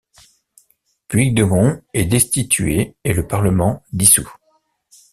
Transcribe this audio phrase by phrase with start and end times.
[1.07, 4.33] Puigdemont est destitué et le Parlement dissous.